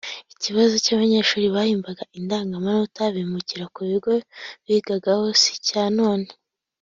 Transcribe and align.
Ikibazo 0.33 0.75
cy’abanyeshuri 0.85 1.45
bahimba 1.55 1.89
indangamanota 2.19 3.01
bimuka 3.15 3.61
ku 3.73 3.81
bigo 3.89 4.13
bigagaho 4.67 5.25
si 5.41 5.49
icya 5.57 5.83
none 5.99 6.27